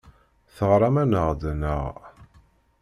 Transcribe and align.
Teɣram-aneɣ-d, 0.55 1.41
naɣ? 1.61 1.85